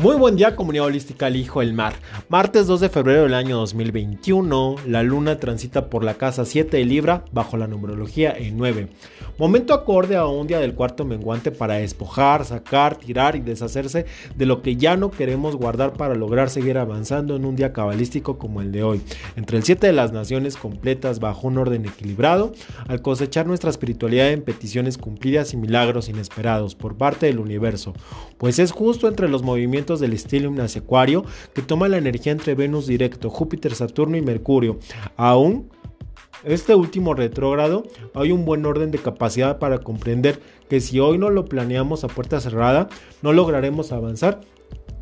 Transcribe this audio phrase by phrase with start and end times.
[0.00, 1.92] Muy buen día comunidad holística al hijo del mar.
[2.30, 6.86] Martes 2 de febrero del año 2021, la luna transita por la casa 7 de
[6.86, 8.88] Libra bajo la numerología en 9.
[9.36, 14.46] Momento acorde a un día del cuarto menguante para despojar, sacar, tirar y deshacerse de
[14.46, 18.62] lo que ya no queremos guardar para lograr seguir avanzando en un día cabalístico como
[18.62, 19.02] el de hoy.
[19.36, 22.52] Entre el 7 de las naciones completas bajo un orden equilibrado,
[22.88, 27.92] al cosechar nuestra espiritualidad en peticiones cumplidas y milagros inesperados por parte del universo,
[28.38, 30.82] pues es justo entre los movimientos del estilo hacia
[31.54, 34.78] que toma la energía entre Venus directo, Júpiter, Saturno y Mercurio.
[35.16, 35.70] Aún
[36.44, 37.82] este último retrógrado
[38.14, 42.08] hay un buen orden de capacidad para comprender que si hoy no lo planeamos a
[42.08, 42.88] puerta cerrada,
[43.22, 44.40] no lograremos avanzar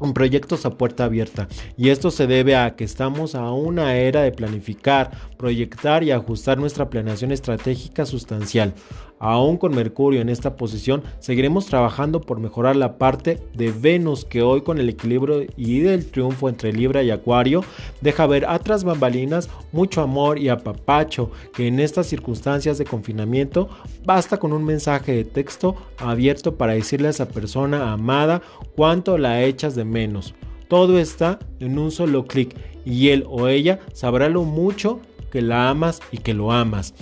[0.00, 1.48] en proyectos a puerta abierta.
[1.76, 6.58] Y esto se debe a que estamos a una era de planificar, proyectar y ajustar
[6.58, 8.74] nuestra planeación estratégica sustancial.
[9.20, 14.42] Aún con Mercurio en esta posición, seguiremos trabajando por mejorar la parte de Venus que
[14.42, 17.64] hoy con el equilibrio y del triunfo entre Libra y Acuario
[18.00, 23.68] deja ver atrás bambalinas mucho amor y apapacho que en estas circunstancias de confinamiento
[24.04, 28.42] basta con un mensaje de texto abierto para decirle a esa persona amada
[28.76, 30.34] cuánto la echas de menos.
[30.68, 35.70] Todo está en un solo clic y él o ella sabrá lo mucho que la
[35.70, 36.94] amas y que lo amas.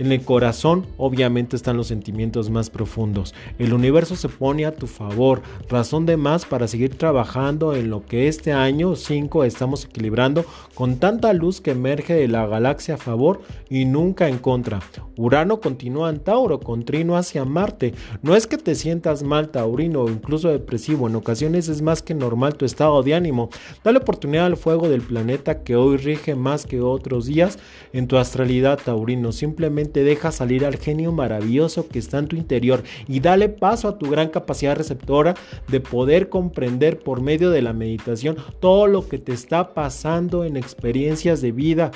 [0.00, 3.34] En el corazón obviamente están los sentimientos más profundos.
[3.58, 8.06] El universo se pone a tu favor, razón de más para seguir trabajando en lo
[8.06, 12.96] que este año 5 estamos equilibrando con tanta luz que emerge de la galaxia a
[12.96, 14.80] favor y nunca en contra.
[15.18, 17.92] Urano continúa en Tauro, con trino hacia Marte.
[18.22, 22.14] No es que te sientas mal taurino o incluso depresivo, en ocasiones es más que
[22.14, 23.50] normal tu estado de ánimo.
[23.84, 27.58] Dale oportunidad al fuego del planeta que hoy rige más que otros días
[27.92, 29.30] en tu astralidad taurino.
[29.32, 33.88] Simplemente te deja salir al genio maravilloso que está en tu interior y dale paso
[33.88, 35.34] a tu gran capacidad receptora
[35.68, 40.56] de poder comprender por medio de la meditación todo lo que te está pasando en
[40.56, 41.90] experiencias de vida.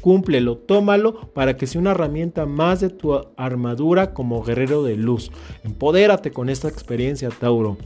[0.00, 5.30] Cúmplelo, tómalo para que sea una herramienta más de tu armadura como guerrero de luz.
[5.64, 7.78] Empodérate con esta experiencia, Tauro.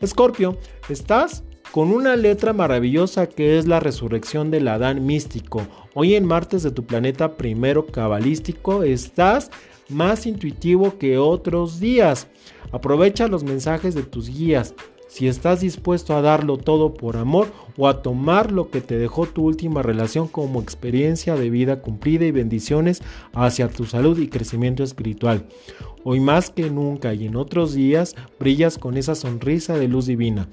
[0.00, 0.56] Escorpio,
[0.88, 1.44] ¿estás?
[1.72, 5.66] Con una letra maravillosa que es la resurrección del Adán místico.
[5.94, 9.50] Hoy en martes de tu planeta primero cabalístico estás
[9.88, 12.26] más intuitivo que otros días.
[12.72, 14.74] Aprovecha los mensajes de tus guías.
[15.08, 19.26] Si estás dispuesto a darlo todo por amor o a tomar lo que te dejó
[19.26, 24.84] tu última relación como experiencia de vida cumplida y bendiciones hacia tu salud y crecimiento
[24.84, 25.46] espiritual.
[26.04, 30.48] Hoy más que nunca y en otros días brillas con esa sonrisa de luz divina.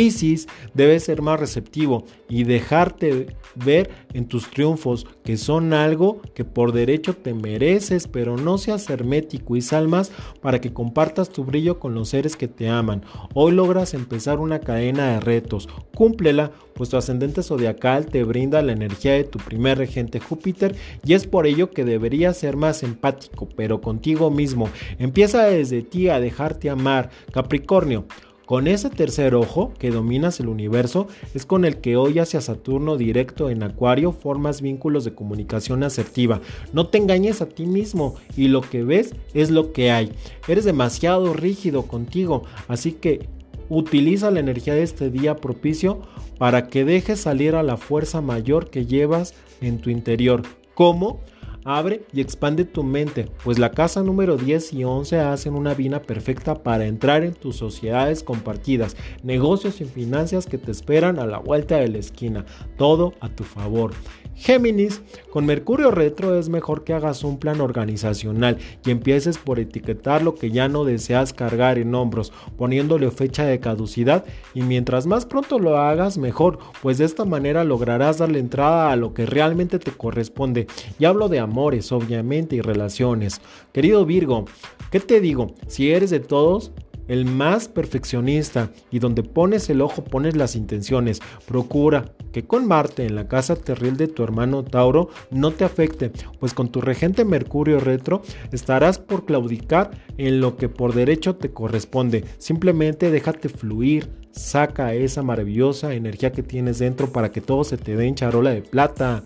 [0.00, 6.42] Piscis debe ser más receptivo y dejarte ver en tus triunfos que son algo que
[6.42, 11.78] por derecho te mereces, pero no seas hermético y salmas para que compartas tu brillo
[11.78, 13.04] con los seres que te aman.
[13.34, 18.72] Hoy logras empezar una cadena de retos, cúmplela, pues tu ascendente zodiacal te brinda la
[18.72, 23.50] energía de tu primer regente Júpiter y es por ello que deberías ser más empático,
[23.54, 24.70] pero contigo mismo.
[24.98, 28.06] Empieza desde ti a dejarte amar, Capricornio.
[28.50, 32.96] Con ese tercer ojo que dominas el universo es con el que hoy hacia Saturno
[32.96, 36.40] directo en Acuario formas vínculos de comunicación asertiva.
[36.72, 40.10] No te engañes a ti mismo y lo que ves es lo que hay.
[40.48, 43.28] Eres demasiado rígido contigo, así que
[43.68, 46.00] utiliza la energía de este día propicio
[46.36, 50.42] para que dejes salir a la fuerza mayor que llevas en tu interior.
[50.74, 51.20] ¿Cómo?
[51.64, 56.00] Abre y expande tu mente, pues la casa número 10 y 11 hacen una vina
[56.00, 61.36] perfecta para entrar en tus sociedades compartidas, negocios y finanzas que te esperan a la
[61.36, 62.46] vuelta de la esquina,
[62.78, 63.92] todo a tu favor.
[64.40, 68.56] Géminis, con Mercurio retro es mejor que hagas un plan organizacional
[68.86, 73.60] y empieces por etiquetar lo que ya no deseas cargar en hombros, poniéndole fecha de
[73.60, 78.90] caducidad y mientras más pronto lo hagas mejor, pues de esta manera lograrás darle entrada
[78.90, 80.66] a lo que realmente te corresponde.
[80.98, 83.40] Y hablo de amores, obviamente, y relaciones.
[83.72, 84.44] Querido Virgo,
[84.90, 85.54] ¿qué te digo?
[85.66, 86.72] Si eres de todos,
[87.10, 91.20] el más perfeccionista y donde pones el ojo pones las intenciones.
[91.44, 96.12] Procura que con Marte en la casa terril de tu hermano Tauro no te afecte,
[96.38, 98.22] pues con tu regente Mercurio retro
[98.52, 102.24] estarás por claudicar en lo que por derecho te corresponde.
[102.38, 107.96] Simplemente déjate fluir, saca esa maravillosa energía que tienes dentro para que todo se te
[107.96, 109.24] dé en charola de plata.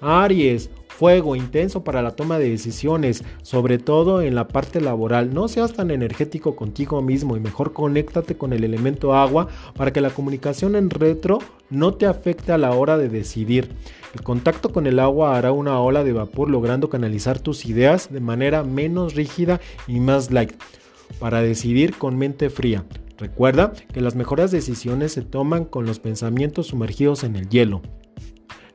[0.00, 5.34] Aries, fuego intenso para la toma de decisiones, sobre todo en la parte laboral.
[5.34, 10.00] No seas tan energético contigo mismo y mejor conéctate con el elemento agua para que
[10.00, 11.38] la comunicación en retro
[11.68, 13.72] no te afecte a la hora de decidir.
[14.14, 18.20] El contacto con el agua hará una ola de vapor logrando canalizar tus ideas de
[18.20, 20.54] manera menos rígida y más light
[21.18, 22.84] para decidir con mente fría.
[23.18, 27.82] Recuerda que las mejores decisiones se toman con los pensamientos sumergidos en el hielo.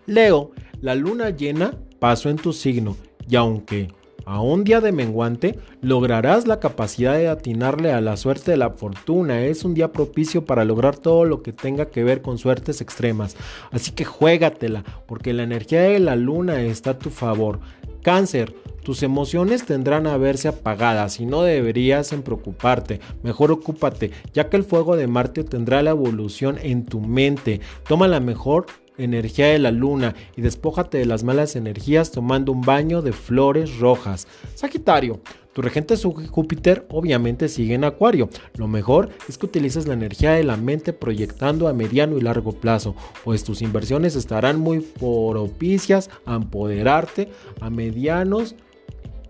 [0.05, 0.51] Leo,
[0.81, 2.97] la luna llena pasó en tu signo
[3.29, 3.89] y aunque
[4.25, 8.71] a un día de menguante lograrás la capacidad de atinarle a la suerte de la
[8.71, 9.45] fortuna.
[9.45, 13.35] Es un día propicio para lograr todo lo que tenga que ver con suertes extremas.
[13.69, 17.59] Así que juégatela, porque la energía de la luna está a tu favor.
[18.01, 22.99] Cáncer, tus emociones tendrán a verse apagadas y no deberías en preocuparte.
[23.21, 27.61] Mejor ocúpate, ya que el fuego de Marte tendrá la evolución en tu mente.
[27.87, 28.65] Toma la mejor
[28.97, 33.79] energía de la luna y despójate de las malas energías tomando un baño de flores
[33.79, 34.27] rojas.
[34.55, 35.21] Sagitario,
[35.53, 38.29] tu regente Júpiter obviamente sigue en Acuario.
[38.55, 42.53] Lo mejor es que utilices la energía de la mente proyectando a mediano y largo
[42.53, 47.29] plazo, pues tus inversiones estarán muy propicias a empoderarte
[47.59, 48.55] a medianos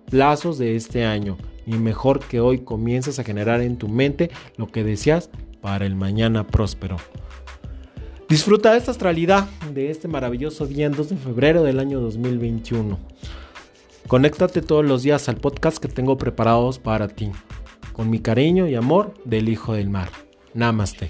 [0.10, 1.38] plazos de este año.
[1.66, 5.30] Y mejor que hoy comiences a generar en tu mente lo que deseas
[5.62, 6.98] para el mañana próspero.
[8.32, 12.98] Disfruta de esta astralidad de este maravilloso día en 2 de febrero del año 2021.
[14.08, 17.30] Conéctate todos los días al podcast que tengo preparados para ti.
[17.92, 20.12] Con mi cariño y amor del Hijo del Mar.
[20.54, 21.10] Namaste.